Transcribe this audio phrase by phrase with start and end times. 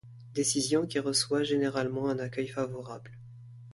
[0.33, 3.11] Décision qui reçoit généralement un accueil favorable.